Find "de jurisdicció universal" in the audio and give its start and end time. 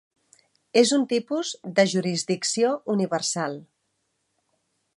1.79-3.59